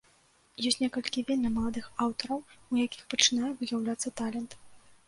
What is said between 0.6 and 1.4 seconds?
Ёсць некалькі